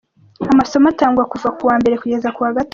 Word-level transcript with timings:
Amasomo 0.51 0.87
atangwa 0.93 1.23
kuva 1.31 1.49
kuwa 1.57 1.75
Mbere 1.81 1.95
kugeza 2.01 2.33
kuwa 2.35 2.55
Gatanu. 2.57 2.69